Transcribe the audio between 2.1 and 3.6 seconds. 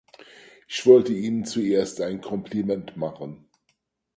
Kompliment machen.